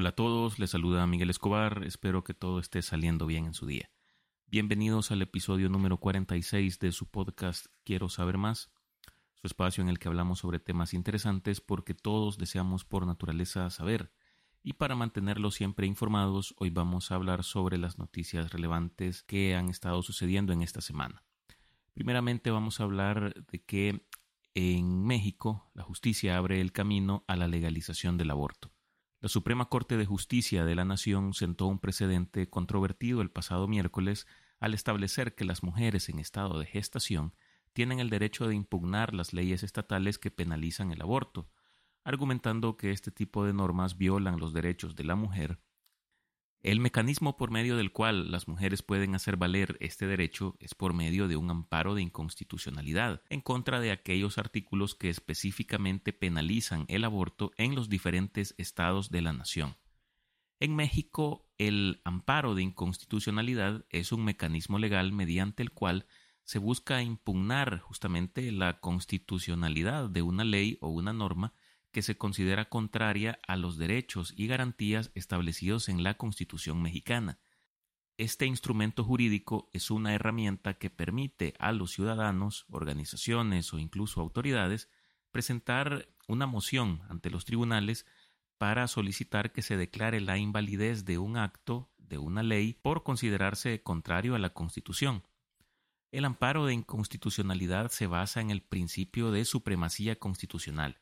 Hola 0.00 0.10
a 0.10 0.14
todos, 0.14 0.60
les 0.60 0.70
saluda 0.70 1.04
Miguel 1.08 1.28
Escobar, 1.28 1.82
espero 1.84 2.22
que 2.22 2.32
todo 2.32 2.60
esté 2.60 2.82
saliendo 2.82 3.26
bien 3.26 3.46
en 3.46 3.52
su 3.52 3.66
día. 3.66 3.90
Bienvenidos 4.46 5.10
al 5.10 5.22
episodio 5.22 5.68
número 5.68 5.98
46 5.98 6.78
de 6.78 6.92
su 6.92 7.10
podcast 7.10 7.66
Quiero 7.82 8.08
saber 8.08 8.38
más, 8.38 8.70
su 9.34 9.48
espacio 9.48 9.82
en 9.82 9.88
el 9.88 9.98
que 9.98 10.06
hablamos 10.06 10.38
sobre 10.38 10.60
temas 10.60 10.94
interesantes 10.94 11.60
porque 11.60 11.94
todos 11.94 12.38
deseamos 12.38 12.84
por 12.84 13.08
naturaleza 13.08 13.68
saber. 13.70 14.12
Y 14.62 14.74
para 14.74 14.94
mantenerlos 14.94 15.56
siempre 15.56 15.88
informados, 15.88 16.54
hoy 16.58 16.70
vamos 16.70 17.10
a 17.10 17.16
hablar 17.16 17.42
sobre 17.42 17.76
las 17.76 17.98
noticias 17.98 18.52
relevantes 18.52 19.24
que 19.24 19.56
han 19.56 19.68
estado 19.68 20.00
sucediendo 20.02 20.52
en 20.52 20.62
esta 20.62 20.80
semana. 20.80 21.24
Primeramente 21.92 22.52
vamos 22.52 22.78
a 22.78 22.84
hablar 22.84 23.34
de 23.50 23.64
que 23.64 24.06
en 24.54 25.04
México 25.04 25.68
la 25.74 25.82
justicia 25.82 26.36
abre 26.36 26.60
el 26.60 26.70
camino 26.70 27.24
a 27.26 27.34
la 27.34 27.48
legalización 27.48 28.16
del 28.16 28.30
aborto. 28.30 28.70
La 29.20 29.28
Suprema 29.28 29.68
Corte 29.68 29.96
de 29.96 30.06
Justicia 30.06 30.64
de 30.64 30.76
la 30.76 30.84
Nación 30.84 31.34
sentó 31.34 31.66
un 31.66 31.80
precedente 31.80 32.48
controvertido 32.48 33.20
el 33.20 33.32
pasado 33.32 33.66
miércoles 33.66 34.28
al 34.60 34.74
establecer 34.74 35.34
que 35.34 35.44
las 35.44 35.64
mujeres 35.64 36.08
en 36.08 36.20
estado 36.20 36.60
de 36.60 36.66
gestación 36.66 37.34
tienen 37.72 37.98
el 37.98 38.10
derecho 38.10 38.46
de 38.46 38.54
impugnar 38.54 39.14
las 39.14 39.32
leyes 39.32 39.64
estatales 39.64 40.18
que 40.20 40.30
penalizan 40.30 40.92
el 40.92 41.02
aborto, 41.02 41.50
argumentando 42.04 42.76
que 42.76 42.92
este 42.92 43.10
tipo 43.10 43.44
de 43.44 43.52
normas 43.52 43.98
violan 43.98 44.38
los 44.38 44.52
derechos 44.52 44.94
de 44.94 45.02
la 45.02 45.16
mujer 45.16 45.58
el 46.62 46.80
mecanismo 46.80 47.36
por 47.36 47.52
medio 47.52 47.76
del 47.76 47.92
cual 47.92 48.32
las 48.32 48.48
mujeres 48.48 48.82
pueden 48.82 49.14
hacer 49.14 49.36
valer 49.36 49.76
este 49.80 50.06
derecho 50.06 50.56
es 50.58 50.74
por 50.74 50.92
medio 50.92 51.28
de 51.28 51.36
un 51.36 51.50
amparo 51.50 51.94
de 51.94 52.02
inconstitucionalidad 52.02 53.22
en 53.28 53.40
contra 53.40 53.78
de 53.78 53.92
aquellos 53.92 54.38
artículos 54.38 54.96
que 54.96 55.08
específicamente 55.08 56.12
penalizan 56.12 56.84
el 56.88 57.04
aborto 57.04 57.52
en 57.56 57.76
los 57.76 57.88
diferentes 57.88 58.54
estados 58.58 59.10
de 59.10 59.22
la 59.22 59.32
nación. 59.32 59.76
En 60.58 60.74
México, 60.74 61.48
el 61.58 62.00
amparo 62.04 62.56
de 62.56 62.62
inconstitucionalidad 62.62 63.84
es 63.90 64.10
un 64.10 64.24
mecanismo 64.24 64.80
legal 64.80 65.12
mediante 65.12 65.62
el 65.62 65.70
cual 65.70 66.06
se 66.42 66.58
busca 66.58 67.02
impugnar 67.02 67.78
justamente 67.78 68.50
la 68.50 68.80
constitucionalidad 68.80 70.10
de 70.10 70.22
una 70.22 70.44
ley 70.44 70.78
o 70.80 70.88
una 70.88 71.12
norma 71.12 71.52
que 71.92 72.02
se 72.02 72.16
considera 72.16 72.68
contraria 72.68 73.38
a 73.46 73.56
los 73.56 73.78
derechos 73.78 74.34
y 74.36 74.46
garantías 74.46 75.10
establecidos 75.14 75.88
en 75.88 76.02
la 76.02 76.14
Constitución 76.14 76.82
mexicana. 76.82 77.38
Este 78.16 78.46
instrumento 78.46 79.04
jurídico 79.04 79.70
es 79.72 79.90
una 79.90 80.14
herramienta 80.14 80.74
que 80.74 80.90
permite 80.90 81.54
a 81.58 81.72
los 81.72 81.92
ciudadanos, 81.92 82.66
organizaciones 82.70 83.72
o 83.72 83.78
incluso 83.78 84.20
autoridades 84.20 84.90
presentar 85.30 86.08
una 86.26 86.46
moción 86.46 87.02
ante 87.08 87.30
los 87.30 87.44
tribunales 87.44 88.06
para 88.58 88.88
solicitar 88.88 89.52
que 89.52 89.62
se 89.62 89.76
declare 89.76 90.20
la 90.20 90.36
invalidez 90.36 91.04
de 91.04 91.18
un 91.18 91.36
acto, 91.36 91.92
de 91.96 92.18
una 92.18 92.42
ley, 92.42 92.74
por 92.74 93.04
considerarse 93.04 93.82
contrario 93.82 94.34
a 94.34 94.38
la 94.38 94.50
Constitución. 94.50 95.22
El 96.10 96.24
amparo 96.24 96.66
de 96.66 96.74
inconstitucionalidad 96.74 97.90
se 97.90 98.06
basa 98.06 98.40
en 98.40 98.50
el 98.50 98.62
principio 98.62 99.30
de 99.30 99.44
supremacía 99.44 100.18
constitucional, 100.18 101.00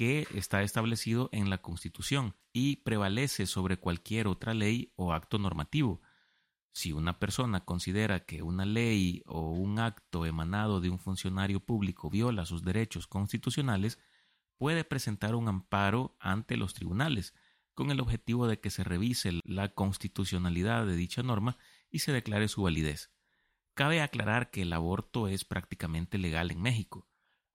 que 0.00 0.26
está 0.32 0.62
establecido 0.62 1.28
en 1.30 1.50
la 1.50 1.58
Constitución 1.58 2.34
y 2.54 2.76
prevalece 2.76 3.44
sobre 3.44 3.76
cualquier 3.76 4.28
otra 4.28 4.54
ley 4.54 4.94
o 4.96 5.12
acto 5.12 5.38
normativo. 5.38 6.00
Si 6.72 6.92
una 6.92 7.18
persona 7.18 7.66
considera 7.66 8.24
que 8.24 8.40
una 8.40 8.64
ley 8.64 9.22
o 9.26 9.50
un 9.50 9.78
acto 9.78 10.24
emanado 10.24 10.80
de 10.80 10.88
un 10.88 10.98
funcionario 10.98 11.60
público 11.60 12.08
viola 12.08 12.46
sus 12.46 12.64
derechos 12.64 13.06
constitucionales, 13.06 13.98
puede 14.56 14.84
presentar 14.84 15.34
un 15.34 15.48
amparo 15.48 16.16
ante 16.18 16.56
los 16.56 16.72
tribunales, 16.72 17.34
con 17.74 17.90
el 17.90 18.00
objetivo 18.00 18.46
de 18.46 18.58
que 18.58 18.70
se 18.70 18.84
revise 18.84 19.38
la 19.44 19.74
constitucionalidad 19.74 20.86
de 20.86 20.96
dicha 20.96 21.22
norma 21.22 21.58
y 21.90 21.98
se 21.98 22.10
declare 22.10 22.48
su 22.48 22.62
validez. 22.62 23.12
Cabe 23.74 24.00
aclarar 24.00 24.50
que 24.50 24.62
el 24.62 24.72
aborto 24.72 25.28
es 25.28 25.44
prácticamente 25.44 26.16
legal 26.16 26.50
en 26.50 26.62
México 26.62 27.09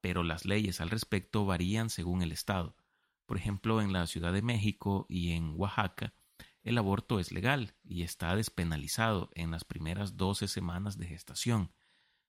pero 0.05 0.21
las 0.21 0.45
leyes 0.45 0.81
al 0.81 0.91
respecto 0.91 1.47
varían 1.47 1.89
según 1.89 2.21
el 2.21 2.31
estado. 2.31 2.77
Por 3.25 3.37
ejemplo, 3.37 3.81
en 3.81 3.91
la 3.91 4.05
Ciudad 4.05 4.33
de 4.33 4.43
México 4.43 5.07
y 5.09 5.31
en 5.31 5.55
Oaxaca, 5.59 6.13
el 6.61 6.77
aborto 6.77 7.19
es 7.19 7.31
legal 7.31 7.73
y 7.83 8.03
está 8.03 8.35
despenalizado 8.35 9.31
en 9.33 9.49
las 9.49 9.63
primeras 9.63 10.15
doce 10.15 10.47
semanas 10.47 10.99
de 10.99 11.07
gestación, 11.07 11.71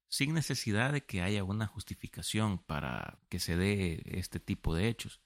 sin 0.08 0.32
necesidad 0.32 0.90
de 0.94 1.04
que 1.04 1.20
haya 1.20 1.44
una 1.44 1.66
justificación 1.66 2.60
para 2.60 3.18
que 3.28 3.40
se 3.40 3.58
dé 3.58 4.02
este 4.06 4.40
tipo 4.40 4.74
de 4.74 4.88
hechos. 4.88 5.20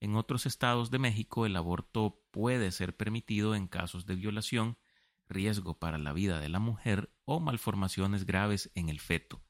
En 0.00 0.16
otros 0.16 0.46
estados 0.46 0.90
de 0.90 0.98
México 0.98 1.44
el 1.44 1.54
aborto 1.54 2.24
puede 2.30 2.72
ser 2.72 2.96
permitido 2.96 3.54
en 3.54 3.68
casos 3.68 4.06
de 4.06 4.14
violación, 4.14 4.78
riesgo 5.28 5.78
para 5.78 5.98
la 5.98 6.14
vida 6.14 6.40
de 6.40 6.48
la 6.48 6.60
mujer 6.60 7.14
o 7.26 7.40
malformaciones 7.40 8.24
graves 8.24 8.70
en 8.74 8.88
el 8.88 9.00
feto. 9.00 9.44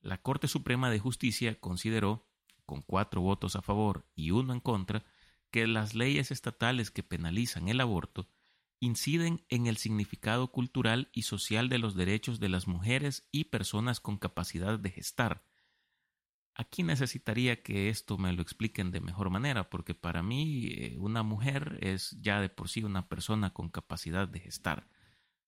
La 0.00 0.18
Corte 0.18 0.48
Suprema 0.48 0.90
de 0.90 0.98
Justicia 0.98 1.58
consideró, 1.58 2.28
con 2.66 2.82
cuatro 2.82 3.20
votos 3.20 3.56
a 3.56 3.62
favor 3.62 4.06
y 4.14 4.30
uno 4.30 4.52
en 4.52 4.60
contra, 4.60 5.04
que 5.50 5.66
las 5.66 5.94
leyes 5.94 6.30
estatales 6.30 6.90
que 6.90 7.02
penalizan 7.02 7.68
el 7.68 7.80
aborto 7.80 8.28
inciden 8.80 9.44
en 9.48 9.66
el 9.66 9.76
significado 9.76 10.52
cultural 10.52 11.08
y 11.12 11.22
social 11.22 11.68
de 11.68 11.78
los 11.78 11.96
derechos 11.96 12.38
de 12.38 12.48
las 12.48 12.68
mujeres 12.68 13.26
y 13.32 13.44
personas 13.44 14.00
con 14.00 14.18
capacidad 14.18 14.78
de 14.78 14.90
gestar. 14.90 15.44
Aquí 16.54 16.82
necesitaría 16.82 17.62
que 17.62 17.88
esto 17.88 18.18
me 18.18 18.32
lo 18.32 18.42
expliquen 18.42 18.90
de 18.90 19.00
mejor 19.00 19.30
manera, 19.30 19.70
porque 19.70 19.94
para 19.94 20.22
mí 20.22 20.66
eh, 20.66 20.96
una 20.98 21.22
mujer 21.22 21.78
es 21.82 22.16
ya 22.20 22.40
de 22.40 22.48
por 22.48 22.68
sí 22.68 22.82
una 22.82 23.08
persona 23.08 23.52
con 23.52 23.68
capacidad 23.68 24.28
de 24.28 24.40
gestar. 24.40 24.88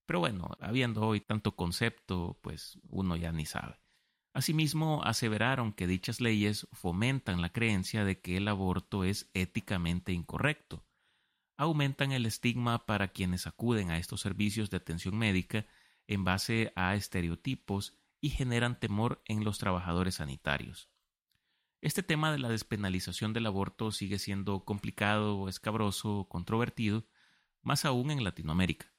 Pero 0.06 0.20
bueno, 0.20 0.50
habiendo 0.60 1.02
hoy 1.02 1.20
tanto 1.20 1.56
concepto, 1.56 2.38
pues 2.42 2.78
uno 2.88 3.16
ya 3.16 3.32
ni 3.32 3.44
sabe. 3.44 3.80
Asimismo, 4.32 5.02
aseveraron 5.02 5.72
que 5.72 5.86
dichas 5.88 6.20
leyes 6.20 6.68
fomentan 6.72 7.42
la 7.42 7.52
creencia 7.52 8.04
de 8.04 8.20
que 8.20 8.36
el 8.36 8.46
aborto 8.46 9.02
es 9.04 9.28
éticamente 9.34 10.12
incorrecto, 10.12 10.86
aumentan 11.56 12.12
el 12.12 12.26
estigma 12.26 12.86
para 12.86 13.08
quienes 13.08 13.46
acuden 13.46 13.90
a 13.90 13.98
estos 13.98 14.20
servicios 14.20 14.70
de 14.70 14.76
atención 14.76 15.18
médica 15.18 15.66
en 16.06 16.24
base 16.24 16.72
a 16.76 16.94
estereotipos 16.94 17.98
y 18.20 18.30
generan 18.30 18.78
temor 18.78 19.22
en 19.26 19.44
los 19.44 19.58
trabajadores 19.58 20.16
sanitarios. 20.16 20.90
Este 21.82 22.02
tema 22.02 22.30
de 22.30 22.38
la 22.38 22.48
despenalización 22.48 23.32
del 23.32 23.46
aborto 23.46 23.90
sigue 23.90 24.18
siendo 24.18 24.64
complicado, 24.64 25.48
escabroso, 25.48 26.26
controvertido, 26.28 27.06
más 27.62 27.84
aún 27.84 28.10
en 28.10 28.22
Latinoamérica. 28.22 28.92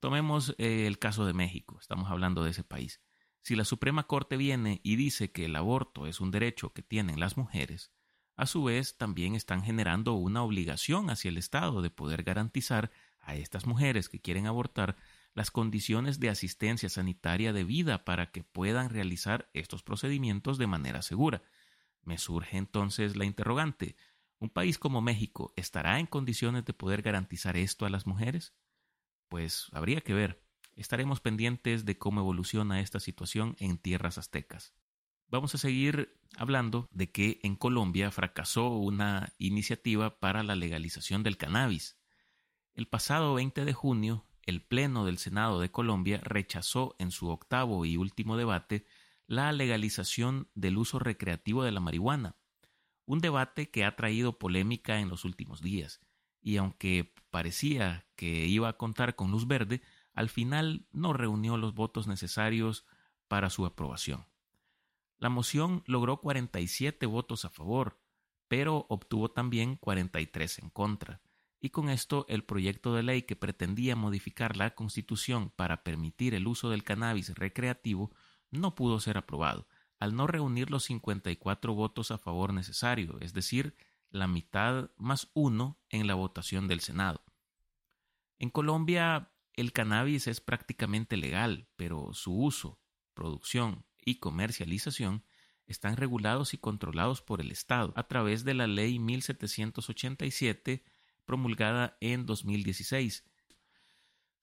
Tomemos 0.00 0.54
eh, 0.58 0.86
el 0.86 0.98
caso 0.98 1.26
de 1.26 1.34
México, 1.34 1.78
estamos 1.80 2.10
hablando 2.10 2.42
de 2.42 2.50
ese 2.50 2.64
país. 2.64 3.02
Si 3.42 3.56
la 3.56 3.64
Suprema 3.64 4.06
Corte 4.06 4.36
viene 4.36 4.80
y 4.82 4.96
dice 4.96 5.32
que 5.32 5.46
el 5.46 5.56
aborto 5.56 6.06
es 6.06 6.20
un 6.20 6.30
derecho 6.30 6.72
que 6.72 6.82
tienen 6.82 7.20
las 7.20 7.36
mujeres, 7.36 7.92
a 8.36 8.46
su 8.46 8.62
vez 8.64 8.96
también 8.96 9.34
están 9.34 9.62
generando 9.62 10.14
una 10.14 10.42
obligación 10.42 11.10
hacia 11.10 11.30
el 11.30 11.38
Estado 11.38 11.82
de 11.82 11.90
poder 11.90 12.22
garantizar 12.22 12.90
a 13.20 13.34
estas 13.34 13.66
mujeres 13.66 14.08
que 14.08 14.20
quieren 14.20 14.46
abortar 14.46 14.96
las 15.34 15.50
condiciones 15.50 16.20
de 16.20 16.28
asistencia 16.28 16.88
sanitaria 16.88 17.52
debida 17.52 18.04
para 18.04 18.30
que 18.30 18.44
puedan 18.44 18.90
realizar 18.90 19.50
estos 19.54 19.82
procedimientos 19.82 20.58
de 20.58 20.66
manera 20.66 21.02
segura. 21.02 21.42
Me 22.02 22.18
surge 22.18 22.56
entonces 22.56 23.16
la 23.16 23.24
interrogante 23.24 23.96
¿Un 24.40 24.50
país 24.50 24.78
como 24.78 25.00
México 25.00 25.52
estará 25.56 25.98
en 25.98 26.06
condiciones 26.06 26.64
de 26.64 26.72
poder 26.72 27.02
garantizar 27.02 27.56
esto 27.56 27.86
a 27.86 27.90
las 27.90 28.06
mujeres? 28.06 28.54
Pues 29.28 29.66
habría 29.72 30.00
que 30.00 30.14
ver. 30.14 30.47
Estaremos 30.78 31.20
pendientes 31.20 31.84
de 31.84 31.98
cómo 31.98 32.20
evoluciona 32.20 32.80
esta 32.80 33.00
situación 33.00 33.56
en 33.58 33.78
tierras 33.78 34.16
aztecas. 34.16 34.72
Vamos 35.26 35.52
a 35.56 35.58
seguir 35.58 36.16
hablando 36.36 36.88
de 36.92 37.10
que 37.10 37.40
en 37.42 37.56
Colombia 37.56 38.12
fracasó 38.12 38.68
una 38.68 39.34
iniciativa 39.38 40.20
para 40.20 40.44
la 40.44 40.54
legalización 40.54 41.24
del 41.24 41.36
cannabis. 41.36 41.98
El 42.74 42.86
pasado 42.86 43.34
20 43.34 43.64
de 43.64 43.72
junio, 43.72 44.24
el 44.42 44.62
Pleno 44.62 45.04
del 45.04 45.18
Senado 45.18 45.58
de 45.58 45.72
Colombia 45.72 46.20
rechazó 46.22 46.94
en 47.00 47.10
su 47.10 47.28
octavo 47.28 47.84
y 47.84 47.96
último 47.96 48.36
debate 48.36 48.86
la 49.26 49.50
legalización 49.50 50.48
del 50.54 50.78
uso 50.78 51.00
recreativo 51.00 51.64
de 51.64 51.72
la 51.72 51.80
marihuana, 51.80 52.36
un 53.04 53.18
debate 53.18 53.68
que 53.68 53.84
ha 53.84 53.96
traído 53.96 54.38
polémica 54.38 55.00
en 55.00 55.08
los 55.08 55.24
últimos 55.24 55.60
días, 55.60 56.00
y 56.40 56.56
aunque 56.56 57.12
parecía 57.30 58.06
que 58.14 58.46
iba 58.46 58.68
a 58.68 58.76
contar 58.76 59.16
con 59.16 59.32
luz 59.32 59.48
verde, 59.48 59.82
al 60.18 60.30
final 60.30 60.84
no 60.90 61.12
reunió 61.12 61.56
los 61.56 61.74
votos 61.74 62.08
necesarios 62.08 62.84
para 63.28 63.50
su 63.50 63.64
aprobación. 63.64 64.26
La 65.16 65.28
moción 65.28 65.84
logró 65.86 66.20
47 66.20 67.06
votos 67.06 67.44
a 67.44 67.50
favor, 67.50 68.00
pero 68.48 68.84
obtuvo 68.88 69.30
también 69.30 69.76
43 69.76 70.58
en 70.58 70.70
contra, 70.70 71.20
y 71.60 71.70
con 71.70 71.88
esto 71.88 72.26
el 72.28 72.42
proyecto 72.42 72.96
de 72.96 73.04
ley 73.04 73.22
que 73.22 73.36
pretendía 73.36 73.94
modificar 73.94 74.56
la 74.56 74.74
Constitución 74.74 75.52
para 75.54 75.84
permitir 75.84 76.34
el 76.34 76.48
uso 76.48 76.68
del 76.68 76.82
cannabis 76.82 77.32
recreativo 77.36 78.10
no 78.50 78.74
pudo 78.74 78.98
ser 78.98 79.18
aprobado, 79.18 79.68
al 80.00 80.16
no 80.16 80.26
reunir 80.26 80.68
los 80.68 80.82
54 80.86 81.74
votos 81.74 82.10
a 82.10 82.18
favor 82.18 82.52
necesarios, 82.52 83.14
es 83.20 83.34
decir, 83.34 83.76
la 84.10 84.26
mitad 84.26 84.90
más 84.96 85.30
uno 85.34 85.78
en 85.90 86.08
la 86.08 86.14
votación 86.14 86.66
del 86.66 86.80
Senado. 86.80 87.22
En 88.40 88.50
Colombia 88.50 89.30
el 89.58 89.72
cannabis 89.72 90.28
es 90.28 90.40
prácticamente 90.40 91.16
legal, 91.16 91.66
pero 91.74 92.14
su 92.14 92.32
uso, 92.32 92.78
producción 93.12 93.84
y 94.04 94.20
comercialización 94.20 95.24
están 95.66 95.96
regulados 95.96 96.54
y 96.54 96.58
controlados 96.58 97.22
por 97.22 97.40
el 97.40 97.50
Estado 97.50 97.92
a 97.96 98.06
través 98.06 98.44
de 98.44 98.54
la 98.54 98.68
Ley 98.68 99.00
1787 99.00 100.84
promulgada 101.24 101.98
en 102.00 102.24
2016. 102.24 103.24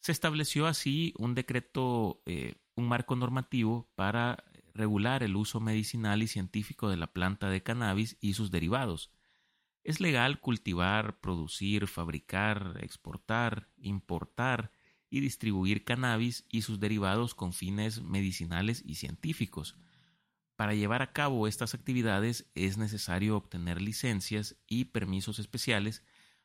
Se 0.02 0.12
estableció 0.12 0.68
así 0.68 1.14
un 1.18 1.34
decreto, 1.34 2.22
eh, 2.26 2.56
un 2.76 2.90
marco 2.90 3.16
normativo 3.16 3.90
para 3.96 4.44
regular 4.74 5.24
el 5.24 5.38
uso 5.38 5.62
medicinal 5.62 6.24
y 6.24 6.28
científico 6.28 6.90
de 6.90 6.98
la 6.98 7.08
planta 7.08 7.50
de 7.50 7.64
cannabis 7.64 8.18
y 8.20 8.34
sus 8.34 8.52
derivados. 8.52 9.12
Es 9.86 10.02
legal 10.02 10.42
cultivar, 10.42 11.22
producir, 11.22 11.88
fabricar, 11.88 12.78
exportar, 12.82 13.70
importar 13.78 14.75
y 15.16 15.22
distribuir 15.22 15.86
cannabis 15.86 16.44
y 16.50 16.64
sus 16.64 16.82
derivados 16.82 17.36
con 17.36 17.54
fines 17.54 18.02
medicinales 18.02 18.84
y 18.86 18.96
científicos. 18.96 19.78
Para 20.58 20.74
llevar 20.74 21.02
a 21.02 21.14
cabo 21.14 21.48
estas 21.48 21.74
actividades 21.74 22.52
es 22.54 22.78
necesario 22.78 23.38
obtener 23.38 23.82
licencias 23.82 24.58
y 24.68 24.86
permisos 24.86 25.40
especiales 25.40 26.04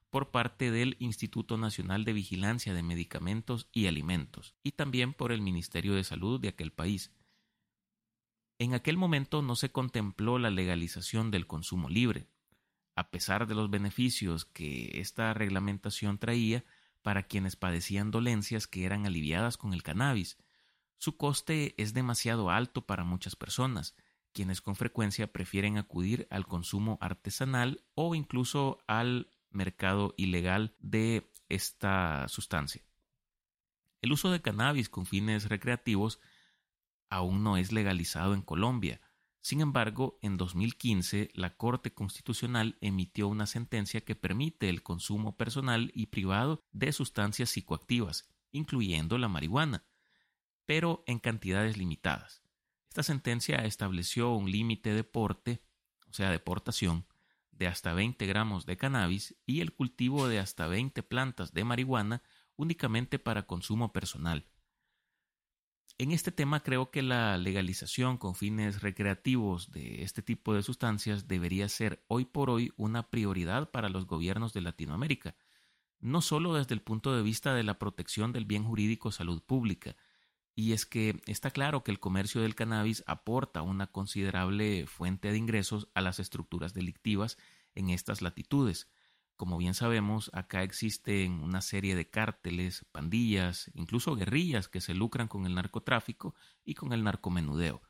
por 0.08 0.30
parte 0.30 0.70
del 0.70 0.96
Instituto 1.00 1.58
Nacional 1.58 2.04
de 2.04 2.12
Vigilancia 2.12 2.72
de 2.72 2.84
Medicamentos 2.84 3.68
y 3.72 3.88
Alimentos 3.88 4.54
y 4.62 4.70
también 4.70 5.14
por 5.14 5.32
el 5.32 5.40
Ministerio 5.42 5.94
de 5.94 6.04
Salud 6.04 6.40
de 6.40 6.50
aquel 6.50 6.70
país. 6.70 7.10
En 8.60 8.74
aquel 8.74 8.96
momento 8.96 9.42
no 9.42 9.56
se 9.56 9.72
contempló 9.72 10.38
la 10.38 10.50
legalización 10.50 11.32
del 11.32 11.48
consumo 11.48 11.88
libre, 11.88 12.28
a 12.94 13.10
pesar 13.10 13.48
de 13.48 13.56
los 13.56 13.68
beneficios 13.68 14.44
que 14.44 15.00
esta 15.00 15.34
reglamentación 15.34 16.18
traía 16.18 16.64
para 17.02 17.24
quienes 17.24 17.56
padecían 17.56 18.10
dolencias 18.10 18.66
que 18.66 18.84
eran 18.84 19.06
aliviadas 19.06 19.56
con 19.56 19.72
el 19.72 19.82
cannabis. 19.82 20.38
Su 20.98 21.16
coste 21.16 21.74
es 21.78 21.94
demasiado 21.94 22.50
alto 22.50 22.86
para 22.86 23.04
muchas 23.04 23.36
personas, 23.36 23.94
quienes 24.32 24.60
con 24.60 24.76
frecuencia 24.76 25.32
prefieren 25.32 25.78
acudir 25.78 26.26
al 26.30 26.46
consumo 26.46 26.98
artesanal 27.00 27.84
o 27.94 28.14
incluso 28.14 28.78
al 28.86 29.30
mercado 29.50 30.14
ilegal 30.16 30.76
de 30.78 31.30
esta 31.48 32.28
sustancia. 32.28 32.84
El 34.02 34.12
uso 34.12 34.30
de 34.30 34.40
cannabis 34.40 34.88
con 34.88 35.06
fines 35.06 35.48
recreativos 35.48 36.20
aún 37.10 37.42
no 37.42 37.56
es 37.56 37.72
legalizado 37.72 38.34
en 38.34 38.42
Colombia. 38.42 39.00
Sin 39.42 39.60
embargo, 39.62 40.18
en 40.20 40.36
2015 40.36 41.30
la 41.34 41.56
Corte 41.56 41.94
Constitucional 41.94 42.76
emitió 42.80 43.26
una 43.28 43.46
sentencia 43.46 44.02
que 44.02 44.14
permite 44.14 44.68
el 44.68 44.82
consumo 44.82 45.36
personal 45.36 45.90
y 45.94 46.06
privado 46.06 46.62
de 46.72 46.92
sustancias 46.92 47.50
psicoactivas, 47.50 48.28
incluyendo 48.52 49.16
la 49.16 49.28
marihuana, 49.28 49.84
pero 50.66 51.02
en 51.06 51.18
cantidades 51.18 51.78
limitadas. 51.78 52.42
Esta 52.90 53.02
sentencia 53.02 53.56
estableció 53.64 54.32
un 54.34 54.50
límite 54.50 54.92
de 54.92 55.04
porte, 55.04 55.62
o 56.08 56.12
sea, 56.12 56.30
deportación, 56.30 57.06
de 57.50 57.66
hasta 57.66 57.92
20 57.92 58.26
gramos 58.26 58.66
de 58.66 58.76
cannabis 58.76 59.36
y 59.46 59.60
el 59.60 59.72
cultivo 59.72 60.28
de 60.28 60.38
hasta 60.38 60.66
20 60.66 61.02
plantas 61.02 61.52
de 61.52 61.64
marihuana 61.64 62.22
únicamente 62.56 63.18
para 63.18 63.46
consumo 63.46 63.92
personal. 63.92 64.46
En 66.00 66.12
este 66.12 66.32
tema 66.32 66.62
creo 66.62 66.90
que 66.90 67.02
la 67.02 67.36
legalización 67.36 68.16
con 68.16 68.34
fines 68.34 68.80
recreativos 68.80 69.70
de 69.70 70.02
este 70.02 70.22
tipo 70.22 70.54
de 70.54 70.62
sustancias 70.62 71.28
debería 71.28 71.68
ser 71.68 72.02
hoy 72.08 72.24
por 72.24 72.48
hoy 72.48 72.72
una 72.78 73.10
prioridad 73.10 73.70
para 73.70 73.90
los 73.90 74.06
gobiernos 74.06 74.54
de 74.54 74.62
Latinoamérica, 74.62 75.36
no 75.98 76.22
solo 76.22 76.54
desde 76.54 76.72
el 76.72 76.80
punto 76.80 77.14
de 77.14 77.22
vista 77.22 77.52
de 77.52 77.64
la 77.64 77.78
protección 77.78 78.32
del 78.32 78.46
bien 78.46 78.64
jurídico 78.64 79.12
salud 79.12 79.42
pública, 79.42 79.94
y 80.54 80.72
es 80.72 80.86
que 80.86 81.20
está 81.26 81.50
claro 81.50 81.84
que 81.84 81.90
el 81.90 82.00
comercio 82.00 82.40
del 82.40 82.54
cannabis 82.54 83.04
aporta 83.06 83.60
una 83.60 83.86
considerable 83.86 84.86
fuente 84.86 85.30
de 85.30 85.36
ingresos 85.36 85.88
a 85.92 86.00
las 86.00 86.18
estructuras 86.18 86.72
delictivas 86.72 87.36
en 87.74 87.90
estas 87.90 88.22
latitudes, 88.22 88.88
como 89.40 89.56
bien 89.56 89.72
sabemos, 89.72 90.30
acá 90.34 90.62
existen 90.62 91.42
una 91.42 91.62
serie 91.62 91.96
de 91.96 92.10
cárteles, 92.10 92.84
pandillas, 92.92 93.70
incluso 93.72 94.14
guerrillas 94.14 94.68
que 94.68 94.82
se 94.82 94.92
lucran 94.92 95.28
con 95.28 95.46
el 95.46 95.54
narcotráfico 95.54 96.34
y 96.62 96.74
con 96.74 96.92
el 96.92 97.04
narcomenudeo. 97.04 97.80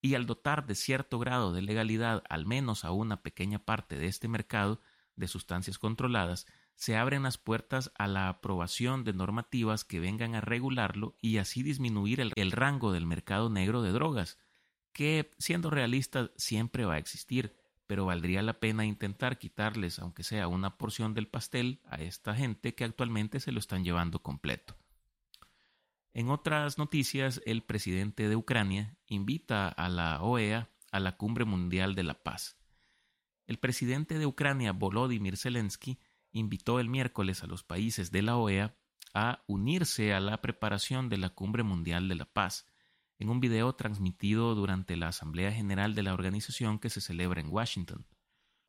Y 0.00 0.14
al 0.14 0.26
dotar 0.26 0.66
de 0.66 0.76
cierto 0.76 1.18
grado 1.18 1.52
de 1.52 1.62
legalidad 1.62 2.22
al 2.28 2.46
menos 2.46 2.84
a 2.84 2.92
una 2.92 3.24
pequeña 3.24 3.58
parte 3.58 3.98
de 3.98 4.06
este 4.06 4.28
mercado 4.28 4.80
de 5.16 5.26
sustancias 5.26 5.80
controladas, 5.80 6.46
se 6.76 6.96
abren 6.96 7.24
las 7.24 7.38
puertas 7.38 7.90
a 7.96 8.06
la 8.06 8.28
aprobación 8.28 9.02
de 9.02 9.14
normativas 9.14 9.82
que 9.82 9.98
vengan 9.98 10.36
a 10.36 10.42
regularlo 10.42 11.16
y 11.20 11.38
así 11.38 11.64
disminuir 11.64 12.20
el, 12.20 12.52
rango 12.52 12.92
del 12.92 13.04
mercado 13.04 13.50
negro 13.50 13.82
de 13.82 13.90
drogas, 13.90 14.38
que, 14.92 15.32
siendo 15.38 15.70
realistas, 15.70 16.30
siempre 16.36 16.84
va 16.84 16.94
a 16.94 16.98
existir 16.98 17.56
pero 17.86 18.06
valdría 18.06 18.42
la 18.42 18.60
pena 18.60 18.84
intentar 18.84 19.38
quitarles, 19.38 19.98
aunque 19.98 20.22
sea 20.22 20.48
una 20.48 20.76
porción 20.78 21.14
del 21.14 21.28
pastel, 21.28 21.80
a 21.84 21.96
esta 21.96 22.34
gente 22.34 22.74
que 22.74 22.84
actualmente 22.84 23.40
se 23.40 23.52
lo 23.52 23.58
están 23.58 23.84
llevando 23.84 24.22
completo. 24.22 24.76
En 26.12 26.30
otras 26.30 26.78
noticias, 26.78 27.42
el 27.44 27.62
presidente 27.62 28.28
de 28.28 28.36
Ucrania 28.36 28.96
invita 29.06 29.68
a 29.68 29.88
la 29.88 30.22
OEA 30.22 30.70
a 30.92 31.00
la 31.00 31.16
Cumbre 31.16 31.44
Mundial 31.44 31.96
de 31.96 32.04
la 32.04 32.22
Paz. 32.22 32.56
El 33.46 33.58
presidente 33.58 34.18
de 34.18 34.26
Ucrania, 34.26 34.72
Volodymyr 34.72 35.36
Zelensky, 35.36 35.98
invitó 36.30 36.78
el 36.78 36.88
miércoles 36.88 37.42
a 37.42 37.46
los 37.46 37.64
países 37.64 38.12
de 38.12 38.22
la 38.22 38.36
OEA 38.36 38.76
a 39.12 39.42
unirse 39.46 40.14
a 40.14 40.20
la 40.20 40.40
preparación 40.40 41.08
de 41.08 41.18
la 41.18 41.30
Cumbre 41.30 41.62
Mundial 41.62 42.08
de 42.08 42.14
la 42.14 42.26
Paz, 42.26 42.66
en 43.24 43.30
un 43.30 43.40
video 43.40 43.74
transmitido 43.74 44.54
durante 44.54 44.96
la 44.96 45.08
Asamblea 45.08 45.50
General 45.50 45.94
de 45.94 46.02
la 46.02 46.12
organización 46.12 46.78
que 46.78 46.90
se 46.90 47.00
celebra 47.00 47.40
en 47.40 47.48
Washington. 47.50 48.06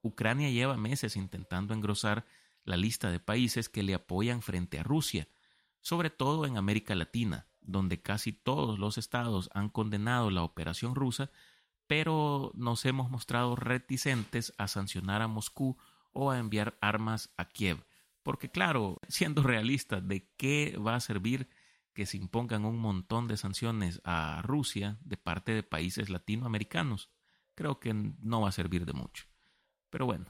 Ucrania 0.02 0.50
lleva 0.50 0.78
meses 0.78 1.18
intentando 1.18 1.74
engrosar 1.74 2.26
la 2.64 2.78
lista 2.78 3.12
de 3.12 3.20
países 3.20 3.68
que 3.68 3.84
le 3.84 3.94
apoyan 3.94 4.42
frente 4.42 4.80
a 4.80 4.84
Rusia, 4.84 5.28
sobre 5.82 6.10
todo 6.10 6.46
en 6.46 6.56
América 6.56 6.96
Latina, 6.96 7.48
donde 7.60 8.02
casi 8.02 8.32
todos 8.32 8.80
los 8.80 8.98
estados 8.98 9.50
han 9.54 9.68
condenado 9.68 10.32
la 10.32 10.44
operación 10.44 10.96
rusa, 10.96 11.32
pero 11.86 12.54
nos 12.56 12.86
hemos 12.86 13.12
mostrado 13.12 13.58
reticentes 13.58 14.54
a 14.58 14.70
sancionar 14.70 15.22
a 15.22 15.28
Moscú 15.28 15.78
o 16.14 16.32
a 16.32 16.40
enviar 16.40 16.78
armas 16.80 17.34
a 17.36 17.50
Kiev, 17.50 17.86
porque 18.24 18.50
claro, 18.50 19.02
siendo 19.10 19.44
realistas, 19.44 20.08
¿de 20.08 20.30
qué 20.38 20.78
va 20.78 20.96
a 20.96 21.02
servir 21.02 21.50
que 21.96 22.06
se 22.06 22.18
impongan 22.18 22.66
un 22.66 22.78
montón 22.78 23.28
de 23.28 23.38
sanciones 23.38 24.02
a 24.04 24.42
Rusia 24.44 25.00
de 25.02 25.18
parte 25.18 25.54
de 25.54 25.64
países 25.64 26.10
latinoamericanos. 26.10 27.10
Creo 27.56 27.80
que 27.80 27.94
no 27.94 28.42
va 28.42 28.50
a 28.50 28.52
servir 28.52 28.86
de 28.86 28.94
mucho. 28.94 29.26
Pero 29.90 30.06
bueno, 30.06 30.26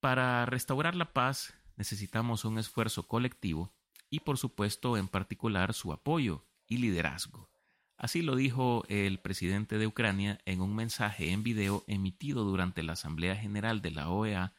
para 0.00 0.46
restaurar 0.46 0.96
la 0.96 1.12
paz 1.12 1.54
necesitamos 1.76 2.44
un 2.44 2.58
esfuerzo 2.58 3.06
colectivo 3.06 3.72
y 4.08 4.20
por 4.20 4.38
supuesto 4.38 4.96
en 4.96 5.08
particular 5.08 5.74
su 5.74 5.92
apoyo 5.92 6.46
y 6.66 6.78
liderazgo. 6.78 7.50
Así 7.98 8.22
lo 8.22 8.34
dijo 8.34 8.84
el 8.88 9.20
presidente 9.20 9.76
de 9.76 9.86
Ucrania 9.86 10.40
en 10.46 10.62
un 10.62 10.74
mensaje 10.74 11.32
en 11.32 11.42
video 11.42 11.84
emitido 11.86 12.44
durante 12.44 12.82
la 12.82 12.94
Asamblea 12.94 13.36
General 13.36 13.82
de 13.82 13.90
la 13.90 14.08
OEA 14.08 14.54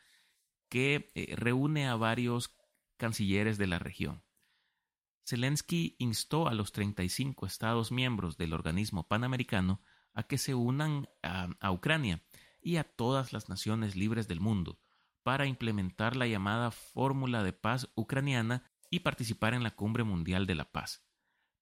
que 0.69 1.11
eh, 1.15 1.35
reúne 1.35 1.87
a 1.87 1.95
varios 1.95 2.55
cancilleres 2.97 3.57
de 3.57 3.65
la 3.65 3.79
región. 3.79 4.21
Zelensky 5.25 5.95
instó 5.99 6.47
a 6.47 6.53
los 6.53 6.71
35 6.71 7.45
Estados 7.45 7.91
miembros 7.91 8.37
del 8.37 8.53
organismo 8.53 9.07
panamericano 9.07 9.81
a 10.13 10.23
que 10.23 10.37
se 10.37 10.55
unan 10.55 11.07
a, 11.21 11.71
Ucrania 11.71 12.23
y 12.61 12.77
a 12.77 12.83
todas 12.83 13.33
las 13.33 13.49
naciones 13.49 13.95
libres 13.95 14.27
del 14.27 14.39
mundo 14.39 14.79
para 15.23 15.45
implementar 15.45 16.15
la 16.15 16.27
llamada 16.27 16.71
Fórmula 16.71 17.43
de 17.43 17.53
Paz 17.53 17.89
ucraniana 17.95 18.71
y 18.89 19.01
participar 19.01 19.53
en 19.53 19.63
la 19.63 19.71
Cumbre 19.71 20.03
Mundial 20.03 20.47
de 20.47 20.55
la 20.55 20.71
Paz. 20.71 21.05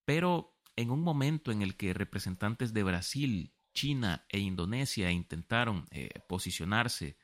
Pero 0.04 0.58
en 0.76 0.90
un 0.90 1.02
momento 1.02 1.52
en 1.52 1.62
el 1.62 1.76
que 1.76 1.94
representantes 1.94 2.72
de 2.72 2.82
Brasil, 2.82 3.54
China 3.74 4.26
e 4.30 4.40
Indonesia 4.40 5.10
intentaron 5.10 5.86
eh, 5.90 6.08
posicionarse 6.28 7.18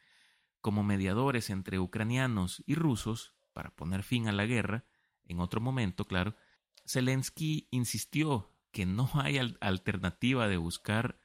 como 0.60 0.82
mediadores 0.82 1.50
entre 1.50 1.78
ucranianos 1.78 2.62
y 2.66 2.74
rusos 2.74 3.34
para 3.52 3.74
poner 3.74 4.02
fin 4.02 4.28
a 4.28 4.32
la 4.32 4.46
guerra, 4.46 4.84
en 5.26 5.40
otro 5.40 5.60
momento, 5.60 6.06
claro, 6.06 6.36
Zelensky 6.86 7.68
insistió 7.70 8.52
que 8.70 8.86
no 8.86 9.10
hay 9.14 9.38
alternativa 9.60 10.48
de 10.48 10.56
buscar 10.56 11.18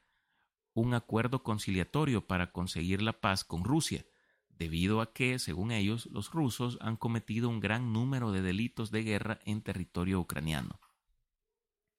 un 0.74 0.94
acuerdo 0.94 1.42
conciliatorio 1.42 2.26
para 2.26 2.52
conseguir 2.52 3.02
la 3.02 3.20
paz 3.20 3.44
con 3.44 3.64
Rusia, 3.64 4.06
debido 4.48 5.00
a 5.00 5.12
que, 5.12 5.38
según 5.38 5.70
ellos, 5.70 6.06
los 6.06 6.30
rusos 6.30 6.78
han 6.80 6.96
cometido 6.96 7.48
un 7.48 7.60
gran 7.60 7.92
número 7.92 8.32
de 8.32 8.42
delitos 8.42 8.90
de 8.90 9.02
guerra 9.02 9.38
en 9.44 9.62
territorio 9.62 10.20
ucraniano. 10.20 10.80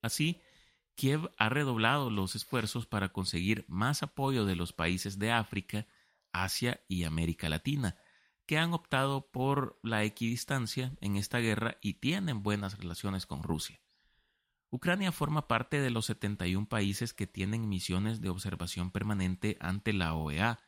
Así, 0.02 0.42
Kiev 0.96 1.32
ha 1.38 1.50
redoblado 1.50 2.10
los 2.10 2.36
esfuerzos 2.36 2.86
para 2.86 3.10
conseguir 3.10 3.66
más 3.68 4.04
apoyo 4.04 4.46
de 4.46 4.56
los 4.56 4.74
países 4.74 5.18
de 5.20 5.32
África, 5.32 5.88
Asia 6.32 6.84
y 6.88 7.04
América 7.04 7.50
Latina, 7.50 7.96
que 8.46 8.58
han 8.58 8.74
optado 8.74 9.32
por 9.32 9.80
la 9.84 10.04
equidistancia 10.04 10.94
en 11.02 11.16
esta 11.16 11.40
guerra 11.40 11.78
y 11.82 11.96
tienen 11.96 12.44
buenas 12.44 12.78
relaciones 12.78 13.26
con 13.26 13.44
Rusia. 13.44 13.82
Ucrania 14.70 15.12
forma 15.12 15.48
parte 15.48 15.80
de 15.80 15.92
los 15.92 16.08
71 16.08 16.68
países 16.68 17.14
que 17.14 17.28
tienen 17.28 17.70
misiones 17.70 18.22
de 18.22 18.30
observación 18.30 18.90
permanente 18.90 19.56
ante 19.60 19.94
la 19.94 20.16
OEA. 20.16 20.60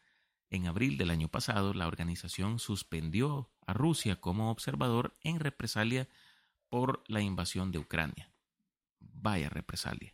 En 0.52 0.68
abril 0.68 0.98
del 0.98 1.10
año 1.10 1.28
pasado, 1.28 1.74
la 1.74 1.88
organización 1.88 2.60
suspendió 2.60 3.52
a 3.66 3.74
Rusia 3.74 4.22
como 4.22 4.52
observador 4.52 5.16
en 5.22 5.40
represalia 5.40 6.08
por 6.70 7.04
la 7.08 7.22
invasión 7.22 7.72
de 7.72 7.80
Ucrania. 7.80 8.32
Vaya 9.00 9.50
represalia. 9.50 10.14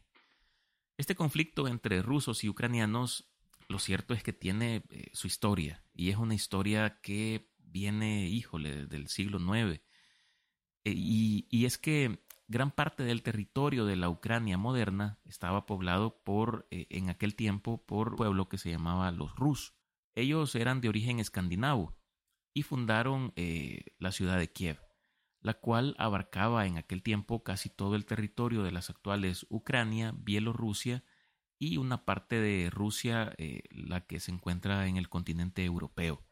Este 0.98 1.16
conflicto 1.16 1.68
entre 1.68 2.02
rusos 2.02 2.44
y 2.46 2.50
ucranianos, 2.50 3.30
lo 3.68 3.80
cierto 3.80 4.14
es 4.14 4.24
que 4.24 4.32
tiene 4.32 4.84
eh, 4.90 5.10
su 5.14 5.28
historia, 5.28 5.84
y 5.94 6.12
es 6.12 6.18
una 6.18 6.36
historia 6.36 7.02
que 7.02 7.51
viene, 7.72 8.28
híjole, 8.30 8.88
del 8.88 9.08
siglo 9.08 9.40
IX. 9.40 9.82
Eh, 10.84 10.94
y, 10.96 11.66
es 11.66 11.78
que 11.78 12.24
gran 12.48 12.72
parte 12.72 13.04
del 13.04 13.24
territorio 13.24 13.86
de 13.86 13.96
la 13.96 14.10
Ucrania 14.10 14.58
moderna 14.58 15.20
estaba 15.26 15.66
poblado 15.66 16.22
por, 16.24 16.68
eh, 16.72 16.88
en 16.90 17.10
aquel 17.10 17.36
tiempo, 17.36 17.86
por 17.86 18.10
un 18.10 18.16
pueblo 18.16 18.50
que 18.50 18.58
se 18.58 18.70
llamaba 18.70 19.12
los 19.12 19.36
Rus. 19.36 19.74
Ellos 20.16 20.56
eran 20.56 20.82
de 20.82 20.90
origen 20.90 21.20
escandinavo 21.20 21.98
y 22.54 22.64
fundaron 22.64 23.34
la 23.98 24.12
ciudad 24.12 24.38
de 24.38 24.52
Kiev 24.52 24.78
la 25.42 25.56
cual 25.56 25.96
abarcaba 25.98 26.66
en 26.68 26.78
aquel 26.78 27.02
tiempo 27.02 27.44
casi 27.44 27.70
todo 27.70 27.96
el 27.96 28.06
territorio 28.06 28.64
de 28.64 28.72
las 28.72 28.90
actuales 28.90 29.46
Ucrania, 29.50 30.14
Bielorrusia 30.16 31.04
y 31.58 31.78
una 31.78 32.06
parte 32.06 32.40
de 32.40 32.70
Rusia, 32.70 33.34
eh, 33.38 33.64
la 33.72 34.06
que 34.06 34.20
se 34.20 34.32
encuentra 34.32 34.88
en 34.88 34.98
el 34.98 35.10
continente 35.10 35.64
europeo. 35.64 36.24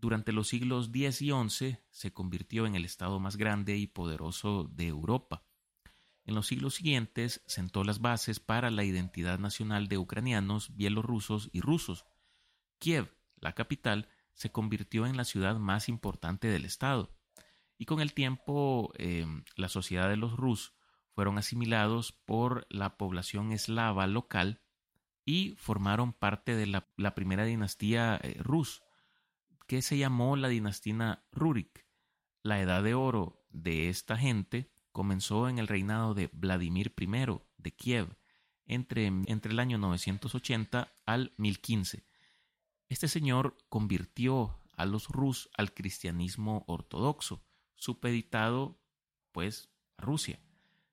Durante 0.00 0.32
los 0.32 0.48
siglos 0.48 0.90
X 0.92 1.22
y 1.22 1.30
XI 1.30 1.78
se 1.90 2.12
convirtió 2.12 2.66
en 2.66 2.74
el 2.74 2.84
estado 2.84 3.18
más 3.20 3.36
grande 3.36 3.76
y 3.76 3.86
poderoso 3.86 4.64
de 4.72 4.86
Europa. 4.86 5.44
En 6.24 6.34
los 6.34 6.46
siglos 6.46 6.74
siguientes 6.74 7.42
sentó 7.46 7.84
las 7.84 8.00
bases 8.00 8.38
para 8.38 8.70
la 8.70 8.84
identidad 8.84 9.38
nacional 9.38 9.88
de 9.88 9.98
ucranianos, 9.98 10.76
bielorrusos 10.76 11.48
y 11.52 11.60
rusos. 11.60 12.04
Kiev, 12.78 13.14
la 13.40 13.54
capital, 13.54 14.08
se 14.34 14.52
convirtió 14.52 15.06
en 15.06 15.16
la 15.16 15.24
ciudad 15.24 15.56
más 15.56 15.88
importante 15.88 16.48
del 16.48 16.64
estado 16.64 17.18
y 17.78 17.86
con 17.86 18.00
el 18.00 18.12
tiempo 18.12 18.92
eh, 18.98 19.24
la 19.56 19.68
sociedad 19.68 20.08
de 20.08 20.16
los 20.16 20.36
Rus 20.36 20.74
fueron 21.12 21.38
asimilados 21.38 22.12
por 22.12 22.66
la 22.68 22.96
población 22.96 23.52
eslava 23.52 24.06
local 24.06 24.60
y 25.24 25.54
formaron 25.56 26.12
parte 26.12 26.56
de 26.56 26.66
la, 26.66 27.14
primera 27.14 27.44
dinastía 27.44 28.20
eh, 28.22 28.36
Rus, 28.40 28.82
que 29.68 29.82
se 29.82 29.98
llamó 29.98 30.34
la 30.34 30.48
dinastía 30.48 31.22
Rurik. 31.30 31.86
La 32.42 32.60
edad 32.60 32.82
de 32.82 32.94
oro 32.94 33.44
de 33.50 33.90
esta 33.90 34.16
gente 34.16 34.72
comenzó 34.92 35.48
en 35.48 35.58
el 35.58 35.68
reinado 35.68 36.14
de 36.14 36.30
Vladimir 36.32 36.92
I 36.98 37.06
de 37.58 37.74
Kiev 37.76 38.16
entre, 38.64 39.06
entre 39.06 39.52
el 39.52 39.58
año 39.60 39.76
980 39.76 40.90
al 41.04 41.34
1015. 41.36 42.02
Este 42.88 43.08
señor 43.08 43.58
convirtió 43.68 44.58
a 44.74 44.86
los 44.86 45.08
Rus 45.08 45.50
al 45.54 45.74
cristianismo 45.74 46.64
ortodoxo 46.66 47.44
supeditado 47.76 48.80
pues 49.32 49.68
a 49.98 50.02
Rusia, 50.02 50.40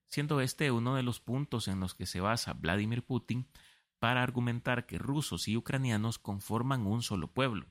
siendo 0.08 0.42
este 0.42 0.70
uno 0.72 0.96
de 0.96 1.04
los 1.04 1.22
puntos 1.22 1.70
en 1.70 1.80
los 1.80 1.96
que 1.96 2.06
se 2.06 2.20
basa 2.20 2.54
Vladimir 2.54 3.06
Putin 3.06 3.48
para 4.00 4.22
argumentar 4.22 4.86
que 4.86 4.98
rusos 4.98 5.48
y 5.48 5.56
ucranianos 5.56 6.20
conforman 6.20 6.86
un 6.86 7.02
solo 7.02 7.34
pueblo. 7.34 7.68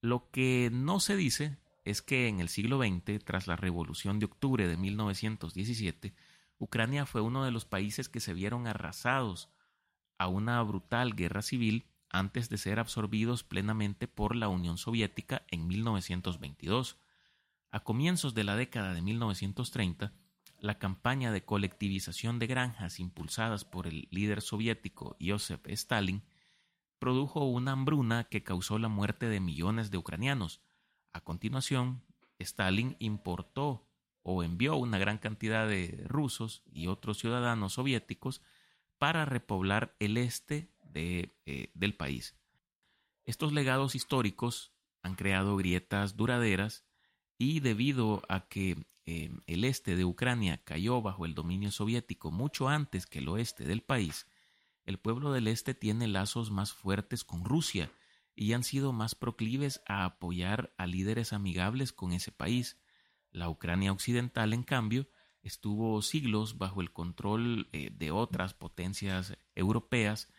Lo 0.00 0.30
que 0.30 0.70
no 0.72 1.00
se 1.00 1.16
dice 1.16 1.58
es 1.84 2.02
que 2.02 2.28
en 2.28 2.40
el 2.40 2.48
siglo 2.48 2.78
XX, 2.78 3.24
tras 3.24 3.46
la 3.46 3.56
Revolución 3.56 4.18
de 4.18 4.26
Octubre 4.26 4.68
de 4.68 4.76
1917, 4.76 6.14
Ucrania 6.58 7.06
fue 7.06 7.20
uno 7.20 7.44
de 7.44 7.50
los 7.50 7.64
países 7.64 8.08
que 8.08 8.20
se 8.20 8.34
vieron 8.34 8.66
arrasados 8.66 9.48
a 10.18 10.28
una 10.28 10.62
brutal 10.62 11.14
guerra 11.14 11.42
civil 11.42 11.86
antes 12.10 12.48
de 12.48 12.58
ser 12.58 12.78
absorbidos 12.78 13.44
plenamente 13.44 14.08
por 14.08 14.34
la 14.34 14.48
Unión 14.48 14.78
Soviética 14.78 15.44
en 15.48 15.66
1922. 15.66 16.98
A 17.70 17.80
comienzos 17.80 18.34
de 18.34 18.44
la 18.44 18.56
década 18.56 18.94
de 18.94 19.02
1930, 19.02 20.12
la 20.60 20.78
campaña 20.78 21.30
de 21.32 21.44
colectivización 21.44 22.38
de 22.38 22.46
granjas 22.46 22.98
impulsadas 22.98 23.64
por 23.64 23.86
el 23.86 24.08
líder 24.10 24.42
soviético 24.42 25.16
Joseph 25.20 25.66
Stalin 25.68 26.22
produjo 26.98 27.44
una 27.44 27.72
hambruna 27.72 28.24
que 28.24 28.42
causó 28.42 28.78
la 28.78 28.88
muerte 28.88 29.28
de 29.28 29.40
millones 29.40 29.90
de 29.90 29.98
ucranianos. 29.98 30.60
A 31.12 31.20
continuación, 31.20 32.02
Stalin 32.38 32.96
importó 32.98 33.86
o 34.22 34.42
envió 34.42 34.76
una 34.76 34.98
gran 34.98 35.18
cantidad 35.18 35.66
de 35.66 36.04
rusos 36.06 36.62
y 36.70 36.86
otros 36.86 37.18
ciudadanos 37.18 37.74
soviéticos 37.74 38.42
para 38.98 39.24
repoblar 39.24 39.94
el 40.00 40.16
este 40.16 40.70
de, 40.84 41.34
eh, 41.46 41.70
del 41.74 41.94
país. 41.94 42.36
Estos 43.24 43.52
legados 43.52 43.94
históricos 43.94 44.72
han 45.02 45.14
creado 45.14 45.56
grietas 45.56 46.16
duraderas 46.16 46.84
y 47.38 47.60
debido 47.60 48.22
a 48.28 48.48
que 48.48 48.86
eh, 49.06 49.30
el 49.46 49.64
este 49.64 49.96
de 49.96 50.04
Ucrania 50.04 50.62
cayó 50.64 51.00
bajo 51.00 51.24
el 51.24 51.34
dominio 51.34 51.70
soviético 51.70 52.30
mucho 52.30 52.68
antes 52.68 53.06
que 53.06 53.20
el 53.20 53.28
oeste 53.28 53.64
del 53.64 53.82
país, 53.82 54.26
el 54.88 54.98
pueblo 54.98 55.32
del 55.32 55.48
este 55.48 55.74
tiene 55.74 56.08
lazos 56.08 56.50
más 56.50 56.72
fuertes 56.72 57.22
con 57.22 57.44
Rusia 57.44 57.92
y 58.34 58.54
han 58.54 58.64
sido 58.64 58.94
más 58.94 59.14
proclives 59.14 59.82
a 59.86 60.06
apoyar 60.06 60.72
a 60.78 60.86
líderes 60.86 61.34
amigables 61.34 61.92
con 61.92 62.12
ese 62.12 62.32
país. 62.32 62.80
La 63.30 63.50
Ucrania 63.50 63.92
occidental, 63.92 64.54
en 64.54 64.62
cambio, 64.62 65.06
estuvo 65.42 66.00
siglos 66.00 66.56
bajo 66.56 66.80
el 66.80 66.90
control 66.90 67.68
eh, 67.72 67.90
de 67.92 68.10
otras 68.12 68.54
potencias 68.54 69.36
europeas, 69.54 70.32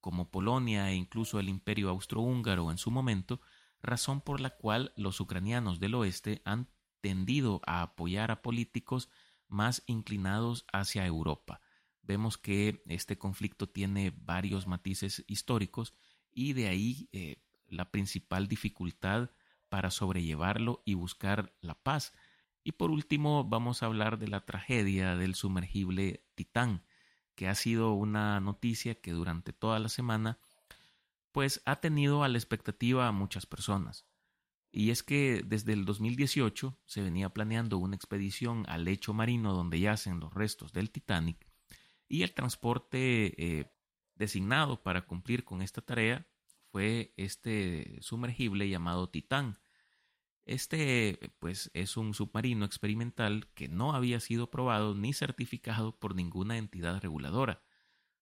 como 0.00 0.30
Polonia 0.30 0.92
e 0.92 0.94
incluso 0.94 1.40
el 1.40 1.48
Imperio 1.48 1.88
austrohúngaro 1.88 2.70
en 2.70 2.78
su 2.78 2.92
momento, 2.92 3.40
razón 3.82 4.20
por 4.20 4.40
la 4.40 4.50
cual 4.50 4.92
los 4.94 5.18
ucranianos 5.18 5.80
del 5.80 5.96
oeste 5.96 6.40
han 6.44 6.68
tendido 7.00 7.62
a 7.66 7.82
apoyar 7.82 8.30
a 8.30 8.42
políticos 8.42 9.08
más 9.48 9.82
inclinados 9.86 10.66
hacia 10.72 11.04
Europa. 11.04 11.60
Vemos 12.08 12.38
que 12.38 12.82
este 12.86 13.18
conflicto 13.18 13.68
tiene 13.68 14.14
varios 14.16 14.66
matices 14.66 15.22
históricos 15.28 15.92
y 16.32 16.54
de 16.54 16.68
ahí 16.68 17.10
eh, 17.12 17.36
la 17.66 17.90
principal 17.90 18.48
dificultad 18.48 19.30
para 19.68 19.90
sobrellevarlo 19.90 20.82
y 20.86 20.94
buscar 20.94 21.54
la 21.60 21.74
paz. 21.74 22.14
Y 22.64 22.72
por 22.72 22.90
último 22.90 23.44
vamos 23.44 23.82
a 23.82 23.86
hablar 23.86 24.18
de 24.18 24.28
la 24.28 24.46
tragedia 24.46 25.16
del 25.16 25.34
sumergible 25.34 26.24
Titán, 26.34 26.82
que 27.34 27.46
ha 27.46 27.54
sido 27.54 27.92
una 27.92 28.40
noticia 28.40 28.94
que 28.94 29.12
durante 29.12 29.52
toda 29.52 29.78
la 29.78 29.90
semana 29.90 30.38
pues 31.30 31.60
ha 31.66 31.76
tenido 31.76 32.24
a 32.24 32.28
la 32.28 32.38
expectativa 32.38 33.06
a 33.06 33.12
muchas 33.12 33.44
personas. 33.44 34.06
Y 34.72 34.92
es 34.92 35.02
que 35.02 35.42
desde 35.44 35.74
el 35.74 35.84
2018 35.84 36.74
se 36.86 37.02
venía 37.02 37.28
planeando 37.28 37.76
una 37.76 37.96
expedición 37.96 38.64
al 38.66 38.84
lecho 38.84 39.12
marino 39.12 39.52
donde 39.52 39.78
yacen 39.78 40.20
los 40.20 40.32
restos 40.32 40.72
del 40.72 40.90
Titanic 40.90 41.47
y 42.08 42.22
el 42.22 42.32
transporte 42.32 43.34
eh, 43.60 43.70
designado 44.14 44.82
para 44.82 45.06
cumplir 45.06 45.44
con 45.44 45.62
esta 45.62 45.80
tarea 45.80 46.26
fue 46.70 47.12
este 47.16 47.98
sumergible 48.00 48.68
llamado 48.68 49.08
Titán. 49.08 49.58
Este 50.44 51.32
pues 51.38 51.70
es 51.74 51.96
un 51.96 52.14
submarino 52.14 52.64
experimental 52.64 53.48
que 53.54 53.68
no 53.68 53.94
había 53.94 54.18
sido 54.20 54.50
probado 54.50 54.94
ni 54.94 55.12
certificado 55.12 55.98
por 55.98 56.14
ninguna 56.14 56.56
entidad 56.56 57.00
reguladora. 57.00 57.62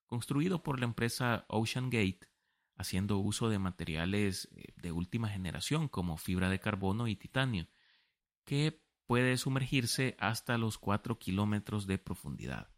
Construido 0.07 0.62
por 0.62 0.78
la 0.78 0.87
empresa 0.87 1.47
Ocean 1.49 1.90
Gate, 1.90 2.28
haciendo 2.76 3.19
uso 3.19 3.49
de 3.49 3.59
materiales 3.59 4.49
eh, 4.55 4.73
de 4.76 4.93
última 4.93 5.28
generación 5.28 5.88
como 5.88 6.16
fibra 6.16 6.49
de 6.49 6.61
carbono 6.61 7.09
y 7.09 7.16
titanio, 7.16 7.69
que 8.45 8.85
puede 9.07 9.37
sumergirse 9.37 10.16
hasta 10.19 10.59
los 10.59 10.78
4 10.78 11.19
kilómetros 11.19 11.87
de 11.87 11.99
profundidad. 11.99 12.75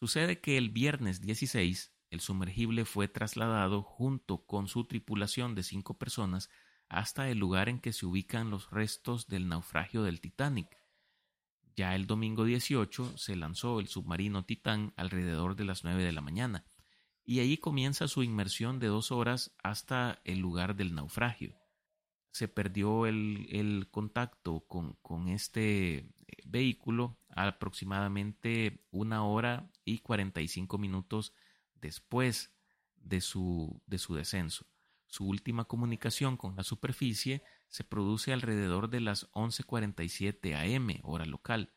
Sucede 0.00 0.40
que 0.40 0.56
el 0.56 0.70
viernes 0.70 1.20
16 1.20 1.92
el 2.08 2.20
sumergible 2.20 2.86
fue 2.86 3.06
trasladado 3.06 3.82
junto 3.82 4.46
con 4.46 4.66
su 4.66 4.86
tripulación 4.86 5.54
de 5.54 5.62
cinco 5.62 5.98
personas 5.98 6.48
hasta 6.88 7.28
el 7.28 7.38
lugar 7.38 7.68
en 7.68 7.80
que 7.80 7.92
se 7.92 8.06
ubican 8.06 8.48
los 8.48 8.70
restos 8.70 9.28
del 9.28 9.46
naufragio 9.46 10.02
del 10.02 10.22
Titanic. 10.22 10.74
Ya 11.76 11.94
el 11.94 12.06
domingo 12.06 12.46
18 12.46 13.18
se 13.18 13.36
lanzó 13.36 13.78
el 13.78 13.88
submarino 13.88 14.46
Titán 14.46 14.94
alrededor 14.96 15.54
de 15.54 15.64
las 15.64 15.84
9 15.84 16.02
de 16.02 16.12
la 16.12 16.22
mañana 16.22 16.64
y 17.26 17.40
allí 17.40 17.58
comienza 17.58 18.08
su 18.08 18.22
inmersión 18.22 18.78
de 18.78 18.86
dos 18.86 19.12
horas 19.12 19.54
hasta 19.62 20.22
el 20.24 20.38
lugar 20.38 20.76
del 20.76 20.94
naufragio. 20.94 21.54
Se 22.32 22.48
perdió 22.48 23.04
el, 23.04 23.86
contacto 23.90 24.66
con, 24.66 25.28
este 25.28 25.98
eh, 25.98 26.06
vehículo 26.46 27.19
aproximadamente 27.34 28.84
una 28.90 29.24
hora 29.24 29.70
y 29.84 29.98
45 29.98 30.78
minutos 30.78 31.32
después 31.74 32.52
de 32.96 33.20
su, 33.20 33.82
de 33.86 33.98
su 33.98 34.14
descenso. 34.14 34.66
Su 35.06 35.26
última 35.26 35.64
comunicación 35.64 36.36
con 36.36 36.54
la 36.56 36.62
superficie 36.62 37.42
se 37.68 37.84
produce 37.84 38.32
alrededor 38.32 38.90
de 38.90 39.00
las 39.00 39.30
11:47 39.32 40.54
am, 40.54 41.00
hora 41.02 41.26
local. 41.26 41.72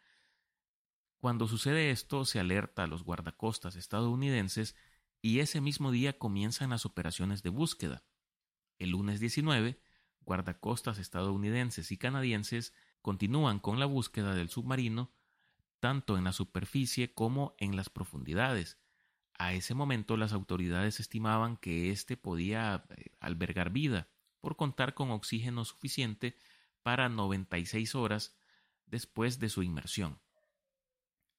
Cuando 1.20 1.48
sucede 1.48 1.90
esto, 1.90 2.26
se 2.26 2.40
alerta 2.40 2.84
a 2.84 2.88
los 2.88 3.04
guardacostas 3.04 3.76
estadounidenses 3.76 4.76
y 5.22 5.40
ese 5.40 5.62
mismo 5.62 5.90
día 5.92 6.18
comienzan 6.20 6.72
las 6.72 6.86
operaciones 6.86 7.44
de 7.44 7.50
búsqueda. 7.50 8.04
El 8.78 8.90
lunes 8.92 9.20
19, 9.20 9.80
guardacostas 10.20 11.00
estadounidenses 11.00 11.92
y 11.92 11.98
canadienses 11.98 12.74
continúan 13.02 13.60
con 13.60 13.80
la 13.80 13.86
búsqueda 13.86 14.36
del 14.36 14.50
submarino 14.50 15.12
tanto 15.84 16.18
en 16.18 16.24
la 16.24 16.32
superficie 16.32 17.14
como 17.14 17.56
en 17.58 17.76
las 17.76 17.90
profundidades. 17.90 18.80
A 19.38 19.52
ese 19.52 19.74
momento 19.74 20.16
las 20.16 20.32
autoridades 20.32 21.02
estimaban 21.02 21.58
que 21.58 21.92
éste 21.92 22.16
podía 22.16 22.86
eh, 22.96 23.12
albergar 23.20 23.70
vida 23.70 24.08
por 24.40 24.56
contar 24.56 24.94
con 24.94 25.12
oxígeno 25.12 25.66
suficiente 25.66 26.38
para 26.84 27.10
96 27.10 27.96
horas 27.96 28.34
después 28.86 29.40
de 29.40 29.50
su 29.50 29.62
inmersión. 29.62 30.22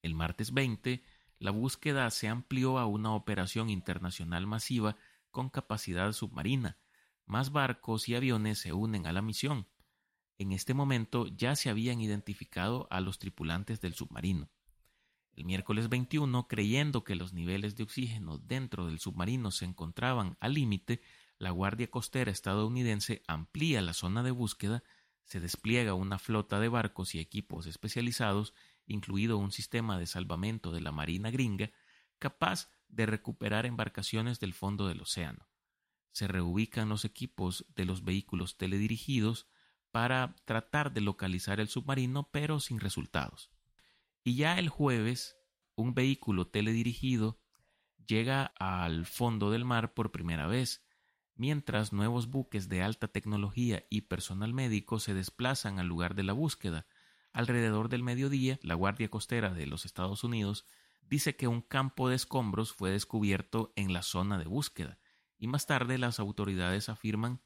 El 0.03 0.15
martes 0.15 0.53
20, 0.53 1.03
la 1.39 1.51
búsqueda 1.51 2.11
se 2.11 2.29
amplió 2.29 2.77
a 2.77 2.85
una 2.85 3.15
operación 3.15 3.71
internacional 3.71 4.47
masiva 4.47 4.99
con 5.31 5.49
capacidad 5.49 6.13
submarina. 6.13 6.77
Más 7.25 7.51
barcos 7.51 8.11
y 8.11 8.15
aviones 8.15 8.59
se 8.59 8.75
unen 8.75 9.07
a 9.07 9.13
la 9.15 9.23
misión. 9.23 9.67
En 10.37 10.53
este 10.53 10.75
momento 10.75 11.27
ya 11.29 11.55
se 11.55 11.71
habían 11.71 12.01
identificado 12.01 12.89
a 12.91 13.01
los 13.01 13.19
tripulantes 13.19 13.81
del 13.81 13.95
submarino. 13.95 14.51
El 15.33 15.45
miércoles 15.45 15.89
21, 15.89 16.47
creyendo 16.49 17.05
que 17.05 17.15
los 17.15 17.33
niveles 17.33 17.77
de 17.77 17.83
oxígeno 17.83 18.39
dentro 18.39 18.87
del 18.87 19.01
submarino 19.01 19.51
se 19.51 19.65
encontraban 19.65 20.37
al 20.41 20.55
límite, 20.55 21.01
la 21.39 21.51
Guardia 21.51 21.91
Costera 21.91 22.31
estadounidense 22.31 23.23
amplía 23.27 23.83
la 23.83 23.95
zona 23.95 24.23
de 24.23 24.31
búsqueda, 24.31 24.85
se 25.25 25.41
despliega 25.41 25.95
una 25.95 26.19
flota 26.19 26.61
de 26.61 26.69
barcos 26.69 27.15
y 27.15 27.19
equipos 27.19 27.67
especializados, 27.67 28.55
incluido 28.87 29.39
un 29.39 29.51
sistema 29.51 29.99
de 29.99 30.07
salvamento 30.07 30.71
de 30.71 30.81
la 30.81 30.93
Marina 30.93 31.31
gringa, 31.31 31.71
capaz 32.19 32.71
de 32.89 33.07
recuperar 33.07 33.67
embarcaciones 33.67 34.39
del 34.39 34.55
fondo 34.55 34.87
del 34.87 35.01
océano. 35.01 35.49
Se 36.13 36.29
reubican 36.29 36.89
los 36.89 37.05
equipos 37.05 37.67
de 37.75 37.85
los 37.85 38.05
vehículos 38.05 38.57
teledirigidos, 38.57 39.49
para 39.95 40.35
tratar 40.45 40.93
de 40.93 41.01
localizar 41.01 41.61
el 41.61 41.69
submarino, 41.69 42.29
pero 42.33 42.59
sin 42.59 42.81
resultados. 42.81 43.53
Y 44.25 44.35
ya 44.35 44.59
el 44.59 44.69
jueves, 44.69 45.37
un 45.77 45.95
vehículo 45.95 46.49
teledirigido 46.49 47.39
llega 48.05 48.47
al 48.59 49.07
fondo 49.07 49.53
del 49.53 49.65
mar 49.65 49.95
por 49.95 50.11
primera 50.11 50.49
vez, 50.49 50.85
mientras 51.37 51.93
nuevos 51.93 52.29
buques 52.29 52.69
de 52.69 52.83
alta 52.83 53.07
tecnología 53.07 53.87
y 53.89 54.01
personal 54.01 54.53
médico 54.53 54.99
se 54.99 55.15
desplazan 55.15 55.79
al 55.79 55.87
lugar 55.87 56.17
de 56.17 56.25
la 56.25 56.33
búsqueda. 56.33 56.89
Alrededor 57.33 57.89
del 57.89 58.03
mediodía, 58.03 58.59
la 58.63 58.75
Guardia 58.75 59.09
Costera 59.09 59.55
de 59.55 59.67
los 59.67 59.85
Estados 59.85 60.25
Unidos 60.25 60.67
dice 61.03 61.37
que 61.37 61.47
un 61.47 61.63
campo 61.63 62.09
de 62.09 62.17
escombros 62.17 62.73
fue 62.73 62.91
descubierto 62.91 63.73
en 63.77 63.93
la 63.93 64.03
zona 64.03 64.39
de 64.39 64.47
búsqueda, 64.47 64.99
y 65.39 65.47
más 65.47 65.67
tarde 65.67 65.99
las 65.99 66.19
autoridades 66.19 66.89
afirman 66.89 67.43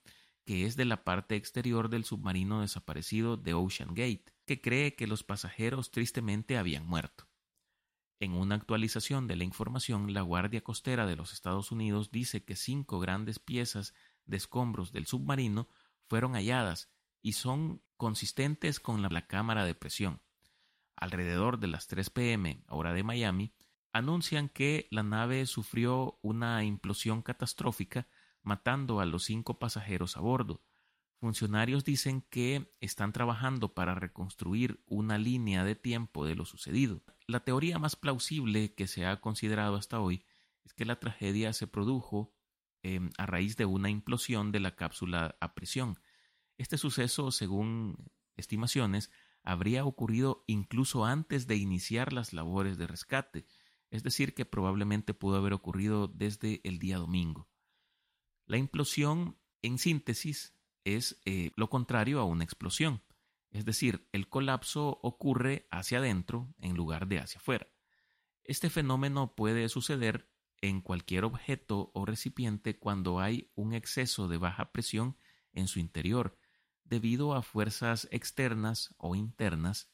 que 0.49 0.65
es 0.65 0.77
de 0.77 0.87
la 0.87 1.05
parte 1.05 1.37
exterior 1.37 1.91
del 1.91 2.07
submarino 2.07 2.63
desaparecido 2.63 3.37
de 3.37 3.53
Ocean 3.53 3.91
Gate, 3.91 4.33
que 4.47 4.63
cree 4.63 4.95
que 4.95 5.07
los 5.07 5.23
pasajeros 5.23 5.91
tristemente 5.91 6.57
habían 6.57 6.87
muerto. 6.87 7.29
En 8.19 8.33
una 8.33 8.55
actualización 8.55 9.27
de 9.27 9.37
la 9.37 9.45
información, 9.45 10.15
la 10.15 10.23
Guardia 10.23 10.63
Costera 10.65 11.05
de 11.05 11.17
los 11.17 11.35
Estados 11.35 11.71
Unidos 11.71 12.11
dice 12.11 12.47
que 12.47 12.57
cinco 12.57 12.99
grandes 12.99 13.39
piezas 13.39 13.93
de 14.25 14.39
escombros 14.39 14.91
del 14.91 15.05
submarino 15.05 15.69
fueron 16.09 16.33
halladas 16.33 16.91
y 17.21 17.33
son 17.33 17.83
consistentes 17.99 18.81
con 18.81 19.03
la 19.03 19.27
cámara 19.27 19.67
de 19.67 19.75
presión. 19.75 20.23
Alrededor 20.97 21.59
de 21.59 21.67
las 21.67 21.89
3 21.89 22.09
pm, 22.09 22.65
hora 22.71 22.95
de 22.95 23.03
Miami, 23.03 23.53
anuncian 23.93 24.49
que 24.49 24.89
la 24.91 25.03
nave 25.03 25.45
sufrió 25.45 26.19
una 26.23 26.65
implosión 26.65 27.21
catastrófica 27.21 28.09
matando 28.43 29.01
a 29.01 29.07
los 29.07 29.25
cinco 29.25 29.59
pasajeros 29.59 30.17
a 30.17 30.21
bordo. 30.21 30.63
Funcionarios 31.21 31.85
dicen 31.85 32.23
que 32.31 32.73
están 32.81 33.13
trabajando 33.13 33.75
para 33.75 33.95
reconstruir 33.97 34.83
una 34.87 35.19
línea 35.19 35.65
de 35.65 35.75
tiempo 35.75 36.25
de 36.25 36.37
lo 36.37 36.45
sucedido. 36.45 37.03
La 37.27 37.41
teoría 37.41 37.79
más 37.79 37.97
plausible 37.97 38.75
que 38.75 38.87
se 38.87 39.05
ha 39.05 39.21
considerado 39.21 39.75
hasta 39.77 40.01
hoy 40.01 40.25
es 40.65 40.75
que 40.75 40.85
la 40.85 41.01
tragedia 41.01 41.53
se 41.53 41.67
produjo 41.67 42.33
em, 42.83 43.11
a 43.19 43.27
raíz 43.27 43.57
de 43.57 43.65
una 43.65 43.91
implosión 43.91 44.53
de 44.53 44.61
la 44.61 44.77
cápsula 44.77 45.37
a 45.41 45.55
presión. 45.55 45.99
Este 46.57 46.79
suceso, 46.79 47.33
según 47.33 48.11
estimaciones, 48.37 49.11
habría 49.43 49.85
ocurrido 49.85 50.45
incluso 50.47 51.05
antes 51.05 51.47
de 51.47 51.57
iniciar 51.57 52.13
las 52.13 52.33
labores 52.33 52.79
de 52.79 52.87
rescate, 52.87 53.47
es 53.91 54.03
decir, 54.03 54.35
que 54.35 54.45
probablemente 54.45 55.15
pudo 55.15 55.37
haber 55.37 55.53
ocurrido 55.53 56.07
desde 56.07 56.61
el 56.65 56.79
día 56.79 56.99
domingo. 56.99 57.49
La 58.49 58.57
implosión, 58.57 59.37
en 59.61 59.77
síntesis, 59.77 60.55
es 60.83 61.21
eh, 61.27 61.53
lo 61.55 61.69
contrario 61.69 62.19
a 62.19 62.25
una 62.25 62.45
explosión, 62.45 63.03
es 63.51 63.67
decir, 63.67 64.09
el 64.13 64.31
colapso 64.31 64.99
ocurre 65.03 65.69
hacia 65.71 65.99
adentro 65.99 66.49
en 66.63 66.75
lugar 66.75 67.09
de 67.09 67.19
hacia 67.19 67.41
afuera. 67.41 67.69
Este 68.45 68.71
fenómeno 68.71 69.35
puede 69.35 69.69
suceder 69.69 70.31
en 70.63 70.81
cualquier 70.81 71.25
objeto 71.25 71.91
o 71.93 72.07
recipiente 72.07 72.79
cuando 72.79 73.21
hay 73.21 73.51
un 73.55 73.75
exceso 73.75 74.29
de 74.29 74.39
baja 74.39 74.73
presión 74.73 75.19
en 75.53 75.69
su 75.69 75.79
interior, 75.79 76.39
debido 76.85 77.35
a 77.35 77.43
fuerzas 77.43 78.09
externas 78.11 78.95
o 78.97 79.15
internas. 79.15 79.93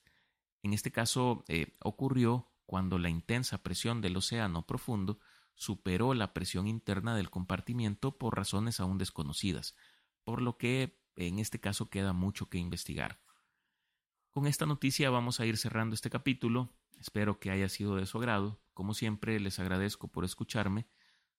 En 0.63 0.73
este 0.73 0.93
caso 0.93 1.45
eh, 1.49 1.75
ocurrió 1.81 2.53
cuando 2.67 2.99
la 2.99 3.09
intensa 3.11 3.65
presión 3.65 4.01
del 4.01 4.17
océano 4.17 4.65
profundo 4.65 5.19
superó 5.55 6.15
la 6.15 6.33
presión 6.33 6.67
interna 6.67 7.17
del 7.17 7.31
compartimiento 7.31 8.19
por 8.19 8.37
razones 8.37 8.81
aún 8.81 8.99
desconocidas, 8.99 9.77
por 10.25 10.43
lo 10.43 10.57
que 10.57 10.99
en 11.17 11.39
este 11.39 11.61
caso 11.61 11.91
queda 11.91 12.13
mucho 12.13 12.49
que 12.49 12.59
investigar. 12.59 13.21
Con 14.31 14.47
esta 14.47 14.67
noticia 14.67 15.11
vamos 15.11 15.39
a 15.39 15.47
ir 15.47 15.57
cerrando 15.57 15.95
este 15.95 16.11
capítulo. 16.11 16.73
Espero 16.99 17.39
que 17.39 17.51
haya 17.51 17.69
sido 17.69 17.97
de 17.97 18.07
su 18.07 18.19
agrado. 18.19 18.61
Como 18.73 18.95
siempre, 18.95 19.39
les 19.39 19.61
agradezco 19.61 20.09
por 20.09 20.25
escucharme. 20.25 20.89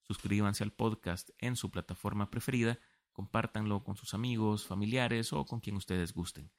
Suscríbanse 0.02 0.64
al 0.64 0.72
podcast 0.72 1.30
en 1.38 1.56
su 1.56 1.70
plataforma 1.70 2.30
preferida, 2.30 2.78
compártanlo 3.12 3.84
con 3.84 3.96
sus 3.96 4.14
amigos, 4.14 4.66
familiares 4.66 5.32
o 5.32 5.44
con 5.44 5.60
quien 5.60 5.76
ustedes 5.76 6.14
gusten. 6.14 6.50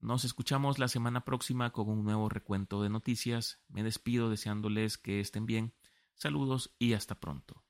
Nos 0.00 0.24
escuchamos 0.24 0.80
la 0.80 0.88
semana 0.88 1.24
próxima 1.24 1.70
con 1.70 1.88
un 1.88 2.02
nuevo 2.02 2.28
recuento 2.28 2.82
de 2.82 2.88
noticias. 2.88 3.60
Me 3.68 3.84
despido 3.84 4.30
deseándoles 4.30 4.98
que 4.98 5.20
estén 5.20 5.46
bien 5.46 5.74
Saludos 6.14 6.74
y 6.78 6.94
hasta 6.94 7.14
pronto. 7.20 7.64